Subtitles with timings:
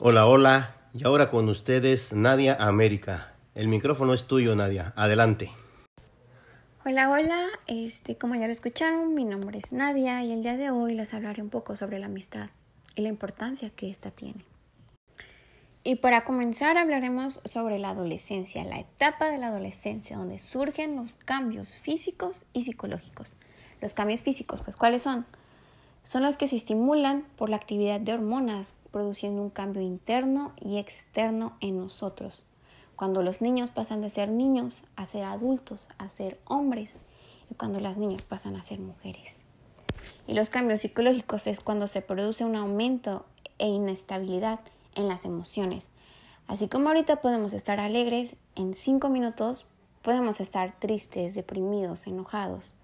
[0.00, 0.76] Hola, hola.
[0.94, 3.32] Y ahora con ustedes Nadia América.
[3.56, 4.92] El micrófono es tuyo, Nadia.
[4.94, 5.50] Adelante.
[6.86, 7.48] Hola, hola.
[7.66, 11.14] Este, como ya lo escucharon, mi nombre es Nadia y el día de hoy les
[11.14, 12.50] hablaré un poco sobre la amistad
[12.94, 14.44] y la importancia que ésta tiene.
[15.82, 21.16] Y para comenzar hablaremos sobre la adolescencia, la etapa de la adolescencia donde surgen los
[21.16, 23.34] cambios físicos y psicológicos.
[23.80, 25.26] Los cambios físicos, pues ¿cuáles son?
[26.04, 30.78] Son los que se estimulan por la actividad de hormonas, produciendo un cambio interno y
[30.78, 32.42] externo en nosotros.
[32.96, 36.90] Cuando los niños pasan de ser niños a ser adultos, a ser hombres,
[37.50, 39.36] y cuando las niñas pasan a ser mujeres.
[40.26, 43.24] Y los cambios psicológicos es cuando se produce un aumento
[43.58, 44.60] e inestabilidad
[44.94, 45.90] en las emociones.
[46.46, 49.66] Así como ahorita podemos estar alegres, en cinco minutos
[50.02, 52.74] podemos estar tristes, deprimidos, enojados.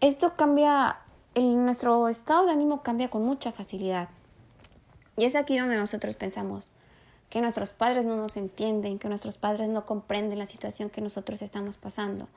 [0.00, 0.98] Esto cambia,
[1.34, 4.08] nuestro estado de ánimo cambia con mucha facilidad.
[5.16, 6.70] Y es aquí donde nosotros pensamos
[7.30, 11.42] que nuestros padres no nos entienden, que nuestros padres no comprenden la situación que nosotros
[11.42, 12.28] estamos pasando.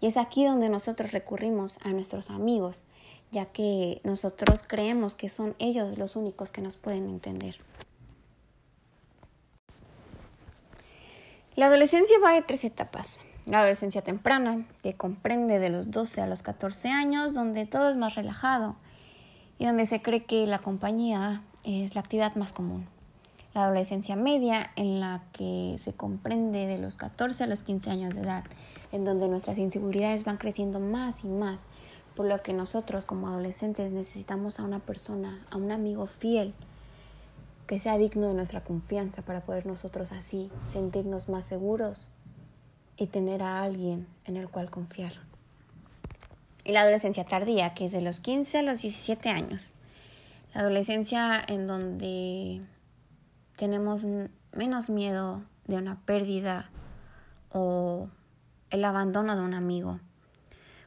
[0.00, 2.84] Y es aquí donde nosotros recurrimos a nuestros amigos,
[3.32, 7.56] ya que nosotros creemos que son ellos los únicos que nos pueden entender.
[11.56, 13.18] La adolescencia va de tres etapas.
[13.46, 17.96] La adolescencia temprana, que comprende de los 12 a los 14 años, donde todo es
[17.96, 18.76] más relajado
[19.58, 22.86] y donde se cree que la compañía es la actividad más común.
[23.54, 28.14] La adolescencia media, en la que se comprende de los 14 a los 15 años
[28.14, 28.44] de edad,
[28.92, 31.62] en donde nuestras inseguridades van creciendo más y más,
[32.14, 36.54] por lo que nosotros como adolescentes necesitamos a una persona, a un amigo fiel,
[37.66, 42.10] que sea digno de nuestra confianza para poder nosotros así sentirnos más seguros
[42.96, 45.25] y tener a alguien en el cual confiar.
[46.66, 49.72] Y la adolescencia tardía, que es de los 15 a los 17 años.
[50.52, 52.60] La adolescencia en donde
[53.54, 54.04] tenemos
[54.52, 56.68] menos miedo de una pérdida
[57.52, 58.08] o
[58.70, 60.00] el abandono de un amigo.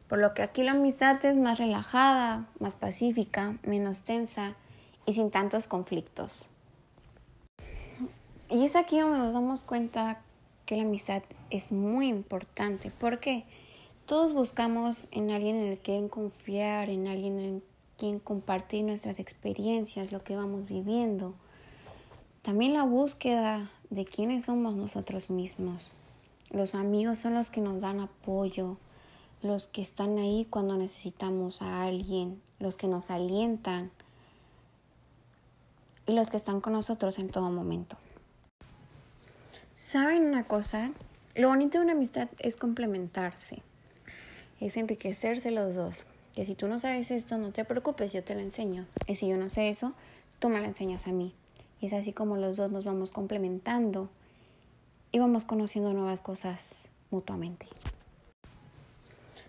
[0.09, 4.55] Por lo que aquí la amistad es más relajada, más pacífica, menos tensa
[5.05, 6.47] y sin tantos conflictos.
[8.49, 10.19] Y es aquí donde nos damos cuenta
[10.65, 13.45] que la amistad es muy importante porque
[14.09, 17.63] todos buscamos en alguien en el que confiar, en alguien en
[17.95, 21.35] quien compartir nuestras experiencias, lo que vamos viviendo.
[22.41, 25.91] También la búsqueda de quiénes somos nosotros mismos.
[26.49, 28.77] Los amigos son los que nos dan apoyo,
[29.43, 33.91] los que están ahí cuando necesitamos a alguien, los que nos alientan
[36.07, 37.95] y los que están con nosotros en todo momento.
[39.75, 40.89] ¿Saben una cosa?
[41.35, 43.61] Lo bonito de una amistad es complementarse,
[44.65, 46.05] es enriquecerse los dos.
[46.33, 48.85] Que si tú no sabes esto, no te preocupes, yo te lo enseño.
[49.07, 49.93] Y si yo no sé eso,
[50.39, 51.33] tú me lo enseñas a mí.
[51.81, 54.09] Y es así como los dos nos vamos complementando
[55.11, 56.75] y vamos conociendo nuevas cosas
[57.09, 57.67] mutuamente.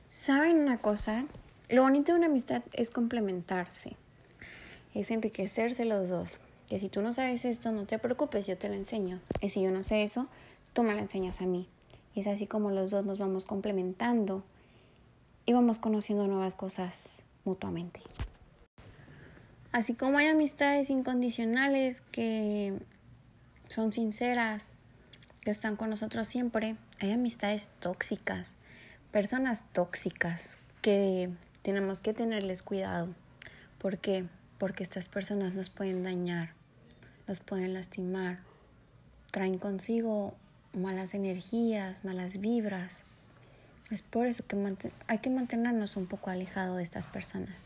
[0.09, 1.27] ¿Saben una cosa?
[1.69, 3.97] Lo bonito de una amistad es complementarse,
[4.95, 8.69] es enriquecerse los dos que si tú no sabes esto, no te preocupes, yo te
[8.69, 9.19] lo enseño.
[9.41, 10.29] Y si yo no sé eso,
[10.73, 11.67] tú me lo enseñas a mí.
[12.15, 14.45] Y es así como los dos nos vamos complementando
[15.51, 17.09] y vamos conociendo nuevas cosas
[17.45, 18.01] mutuamente.
[19.73, 22.79] Así como hay amistades incondicionales que
[23.67, 24.75] son sinceras,
[25.41, 28.53] que están con nosotros siempre, hay amistades tóxicas,
[29.11, 31.31] personas tóxicas que
[31.63, 33.09] tenemos que tenerles cuidado.
[33.79, 34.27] ¿Por qué?
[34.57, 36.55] Porque estas personas nos pueden dañar
[37.27, 38.39] nos pueden lastimar,
[39.33, 40.35] traen consigo
[40.73, 43.01] malas energías, malas vibras.
[43.91, 44.57] Es por eso que
[45.09, 47.57] hay que mantenernos un poco alejados de estas personas.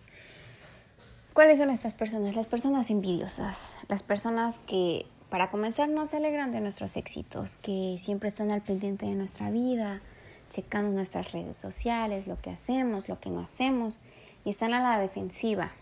[1.34, 2.36] ¿Cuáles son estas personas?
[2.36, 7.96] Las personas envidiosas, las personas que para comenzar no se alegran de nuestros éxitos, que
[7.98, 10.00] siempre están al pendiente de nuestra vida,
[10.48, 14.00] checando nuestras redes sociales, lo que hacemos, lo que no hacemos,
[14.44, 15.72] y están a la defensiva,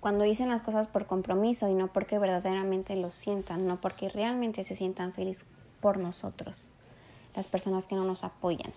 [0.00, 4.62] cuando dicen las cosas por compromiso y no porque verdaderamente lo sientan, no porque realmente
[4.62, 5.46] se sientan felices
[5.80, 6.68] por nosotros,
[7.34, 8.72] las personas que no nos apoyan.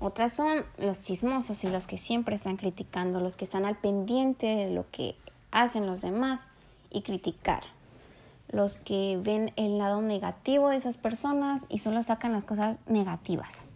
[0.00, 4.46] Otras son los chismosos y los que siempre están criticando, los que están al pendiente
[4.46, 5.16] de lo que
[5.50, 6.48] hacen los demás
[6.90, 7.62] y criticar.
[8.48, 13.66] Los que ven el lado negativo de esas personas y solo sacan las cosas negativas.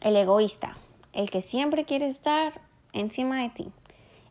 [0.00, 0.76] El egoísta,
[1.12, 2.60] el que siempre quiere estar
[2.92, 3.72] encima de ti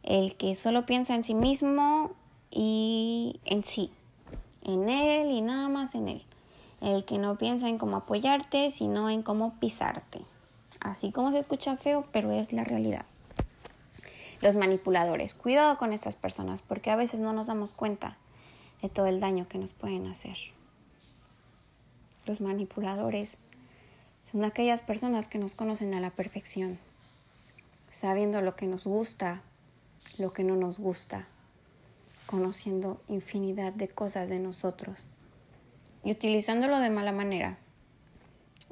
[0.03, 2.11] el que solo piensa en sí mismo
[2.49, 3.91] y en sí,
[4.63, 6.23] en él y nada más en él,
[6.81, 10.21] el que no piensa en cómo apoyarte, sino en cómo pisarte.
[10.81, 13.05] Así como se escucha feo, pero es la realidad.
[14.41, 15.33] Los manipuladores.
[15.35, 18.17] Cuidado con estas personas porque a veces no nos damos cuenta
[18.81, 20.35] de todo el daño que nos pueden hacer.
[22.25, 23.37] Los manipuladores
[24.23, 26.79] son aquellas personas que nos conocen a la perfección,
[27.89, 29.41] sabiendo lo que nos gusta,
[30.17, 31.27] lo que no nos gusta,
[32.25, 35.05] conociendo infinidad de cosas de nosotros
[36.03, 37.57] y utilizándolo de mala manera,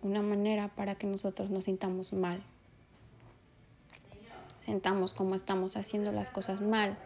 [0.01, 2.41] una manera para que nosotros nos sintamos mal.
[4.59, 6.97] Sentamos como estamos haciendo las cosas mal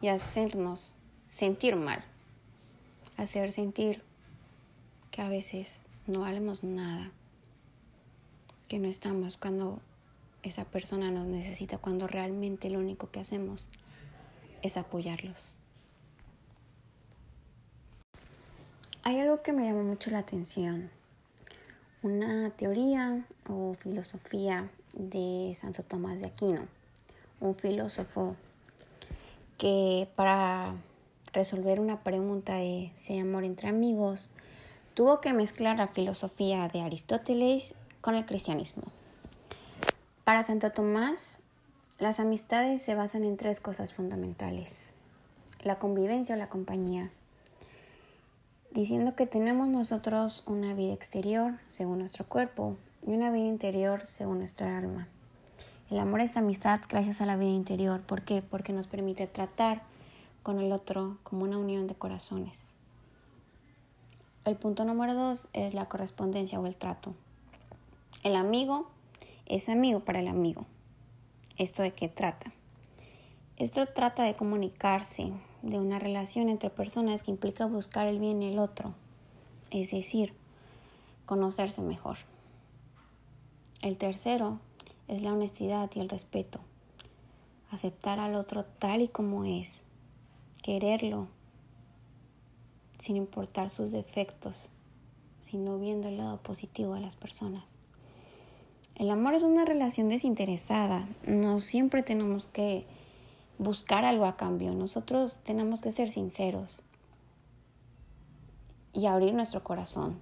[0.00, 0.96] y hacernos
[1.28, 2.04] sentir mal.
[3.16, 4.02] Hacer sentir
[5.10, 5.76] que a veces
[6.06, 7.10] no valemos nada.
[8.68, 9.80] Que no estamos cuando
[10.42, 13.68] esa persona nos necesita, cuando realmente lo único que hacemos
[14.62, 15.48] es apoyarlos.
[19.04, 20.90] Hay algo que me llama mucho la atención
[22.02, 26.66] una teoría o filosofía de Santo Tomás de Aquino,
[27.40, 28.34] un filósofo
[29.56, 30.74] que para
[31.32, 34.30] resolver una pregunta de si hay amor entre amigos,
[34.94, 38.82] tuvo que mezclar la filosofía de Aristóteles con el cristianismo.
[40.24, 41.38] Para Santo Tomás,
[42.00, 44.90] las amistades se basan en tres cosas fundamentales,
[45.62, 47.12] la convivencia o la compañía,
[48.72, 52.76] diciendo que tenemos nosotros una vida exterior según nuestro cuerpo
[53.06, 55.08] y una vida interior según nuestra alma.
[55.90, 58.00] El amor es amistad gracias a la vida interior.
[58.00, 58.40] ¿Por qué?
[58.40, 59.82] Porque nos permite tratar
[60.42, 62.72] con el otro como una unión de corazones.
[64.46, 67.14] El punto número dos es la correspondencia o el trato.
[68.22, 68.88] El amigo
[69.46, 70.64] es amigo para el amigo.
[71.58, 72.52] ¿Esto de qué trata?
[73.58, 75.30] Esto trata de comunicarse,
[75.62, 78.94] de una relación entre personas que implica buscar el bien en el otro,
[79.70, 80.34] es decir,
[81.24, 82.18] conocerse mejor.
[83.80, 84.58] El tercero
[85.08, 86.60] es la honestidad y el respeto,
[87.70, 89.82] aceptar al otro tal y como es,
[90.62, 91.28] quererlo.
[92.98, 94.70] Sin importar sus defectos,
[95.40, 97.64] sino viendo el lado positivo de las personas.
[98.94, 102.86] El amor es una relación desinteresada, no siempre tenemos que
[103.62, 104.74] buscar algo a cambio.
[104.74, 106.78] Nosotros tenemos que ser sinceros
[108.92, 110.20] y abrir nuestro corazón.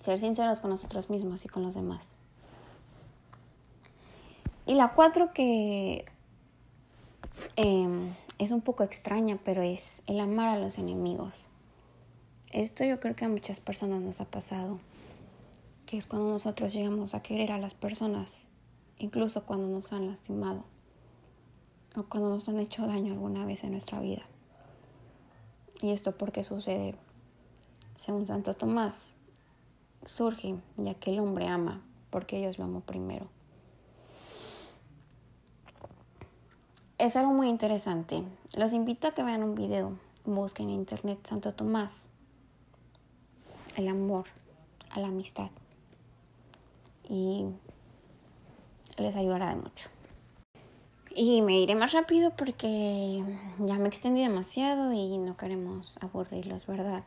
[0.00, 2.04] Ser sinceros con nosotros mismos y con los demás.
[4.66, 6.06] Y la cuatro que
[7.56, 11.44] em, es un poco extraña, pero es el amar a los enemigos.
[12.50, 14.80] Esto yo creo que a muchas personas nos ha pasado,
[15.86, 18.38] que es cuando nosotros llegamos a querer a las personas,
[18.98, 20.64] incluso cuando nos han lastimado
[21.96, 24.22] o cuando nos han hecho daño alguna vez en nuestra vida.
[25.82, 26.94] Y esto porque sucede,
[27.96, 29.06] según Santo Tomás,
[30.04, 33.26] surge ya que el hombre ama porque Dios lo amó primero.
[36.98, 38.22] Es algo muy interesante.
[38.56, 39.96] Los invito a que vean un video,
[40.26, 42.02] busquen en internet Santo Tomás,
[43.76, 44.26] el amor
[44.90, 45.50] a la amistad.
[47.08, 47.46] Y
[48.98, 49.88] les ayudará de mucho.
[51.14, 53.24] Y me iré más rápido porque
[53.58, 57.02] ya me extendí demasiado y no queremos aburrirlos, ¿verdad?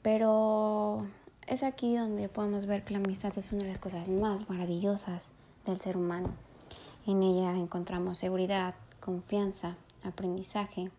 [0.00, 1.06] Pero
[1.46, 5.28] es aquí donde podemos ver que la amistad es una de las cosas más maravillosas
[5.66, 6.30] del ser humano.
[7.06, 10.90] En ella encontramos seguridad, confianza, aprendizaje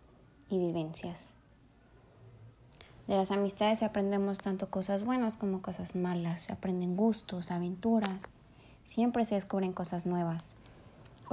[0.50, 1.34] y vivencias.
[3.08, 8.22] De las amistades aprendemos tanto cosas buenas como cosas malas, se aprenden gustos, aventuras,
[8.86, 10.56] siempre se descubren cosas nuevas.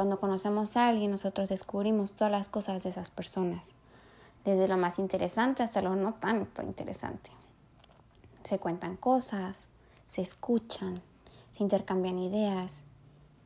[0.01, 3.75] Cuando conocemos a alguien, nosotros descubrimos todas las cosas de esas personas,
[4.47, 7.31] desde lo más interesante hasta lo no tanto interesante.
[8.43, 9.69] Se cuentan cosas,
[10.09, 11.03] se escuchan,
[11.53, 12.85] se intercambian ideas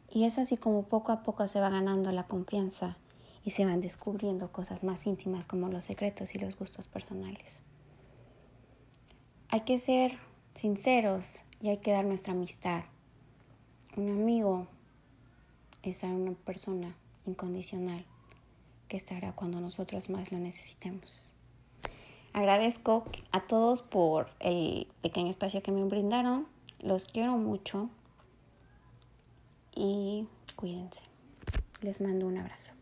[0.08, 2.98] y es así como poco a poco se va ganando la confianza
[3.44, 7.58] y se van descubriendo cosas más íntimas como los secretos y los gustos personales.
[9.48, 10.18] Hay que ser
[10.54, 12.84] sinceros y hay que dar nuestra amistad.
[13.96, 14.68] Un amigo
[15.90, 16.94] es a una persona
[17.26, 18.04] incondicional
[18.88, 21.32] que estará cuando nosotros más lo necesitemos.
[22.32, 26.46] Agradezco a todos por el pequeño espacio que me brindaron.
[26.80, 27.88] Los quiero mucho
[29.74, 30.26] y
[30.56, 31.00] cuídense.
[31.80, 32.72] Les mando un abrazo.